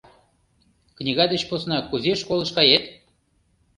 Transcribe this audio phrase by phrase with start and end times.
[0.97, 2.83] Книга деч посна кузе школыш кает?